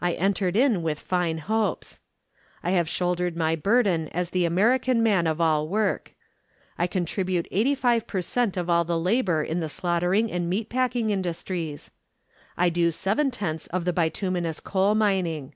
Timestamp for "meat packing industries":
10.48-11.90